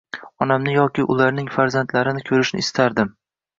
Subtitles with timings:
[0.45, 3.15] onamni yoki ularning farzandlarini ko‘rishni istardim.